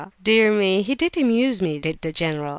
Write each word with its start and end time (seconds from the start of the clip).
dear 0.19 0.51
me! 0.51 0.81
He 0.81 0.95
did 0.95 1.15
amuse 1.15 1.61
me, 1.61 1.77
did 1.77 2.01
the 2.01 2.11
general! 2.11 2.49